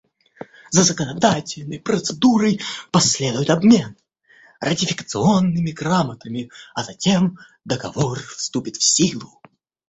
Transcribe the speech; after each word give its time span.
За 0.71 0.81
законодательной 0.83 1.79
процедурой 1.79 2.59
последует 2.91 3.51
обмен 3.51 3.95
ратификационными 4.59 5.69
грамотами, 5.69 6.49
а 6.73 6.83
затем 6.83 7.37
Договор 7.65 8.17
вступит 8.17 8.77
в 8.77 8.83
силу. 8.83 9.39